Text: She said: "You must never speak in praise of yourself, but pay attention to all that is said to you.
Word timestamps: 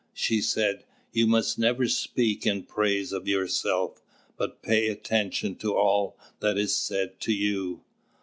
She 0.15 0.41
said: 0.41 0.83
"You 1.11 1.27
must 1.27 1.59
never 1.59 1.87
speak 1.87 2.47
in 2.47 2.63
praise 2.63 3.11
of 3.13 3.27
yourself, 3.27 4.01
but 4.35 4.63
pay 4.63 4.87
attention 4.87 5.53
to 5.57 5.75
all 5.75 6.17
that 6.39 6.57
is 6.57 6.75
said 6.75 7.19
to 7.19 7.31
you. 7.31 7.83